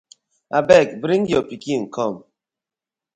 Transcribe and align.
I 0.57 0.59
beg 0.69 0.87
bring 1.03 1.23
yo 1.31 1.39
pikin 1.49 1.81
kom. 1.95 2.15